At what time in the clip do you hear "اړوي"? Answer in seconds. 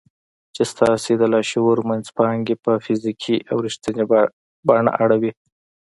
5.03-5.31